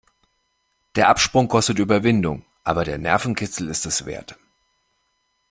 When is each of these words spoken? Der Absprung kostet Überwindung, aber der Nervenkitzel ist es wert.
Der 0.95 1.09
Absprung 1.09 1.47
kostet 1.47 1.77
Überwindung, 1.77 2.43
aber 2.63 2.83
der 2.83 2.97
Nervenkitzel 2.97 3.69
ist 3.69 3.85
es 3.85 4.03
wert. 4.07 4.35